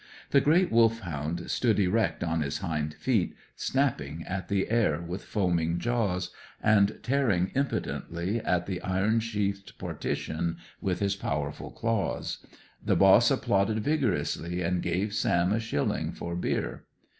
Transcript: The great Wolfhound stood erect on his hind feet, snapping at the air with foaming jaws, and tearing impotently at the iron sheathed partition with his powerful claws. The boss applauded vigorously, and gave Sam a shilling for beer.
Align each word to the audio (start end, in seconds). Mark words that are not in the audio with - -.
The 0.31 0.41
great 0.41 0.71
Wolfhound 0.71 1.51
stood 1.51 1.79
erect 1.79 2.23
on 2.23 2.41
his 2.41 2.57
hind 2.57 2.95
feet, 2.95 3.35
snapping 3.55 4.23
at 4.23 4.47
the 4.47 4.67
air 4.71 4.99
with 4.99 5.23
foaming 5.23 5.77
jaws, 5.77 6.31
and 6.59 6.97
tearing 7.03 7.51
impotently 7.53 8.39
at 8.39 8.65
the 8.65 8.81
iron 8.81 9.19
sheathed 9.19 9.77
partition 9.77 10.57
with 10.81 11.01
his 11.01 11.15
powerful 11.15 11.69
claws. 11.69 12.43
The 12.83 12.95
boss 12.95 13.29
applauded 13.29 13.81
vigorously, 13.83 14.63
and 14.63 14.81
gave 14.81 15.13
Sam 15.13 15.53
a 15.53 15.59
shilling 15.59 16.13
for 16.13 16.35
beer. 16.35 16.85